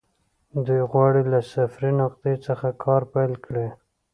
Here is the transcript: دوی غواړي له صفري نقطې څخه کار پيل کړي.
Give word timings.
دوی 0.65 0.81
غواړي 0.91 1.21
له 1.31 1.39
صفري 1.51 1.91
نقطې 2.01 2.33
څخه 2.45 2.67
کار 2.83 3.01
پيل 3.13 3.33
کړي. 3.45 3.67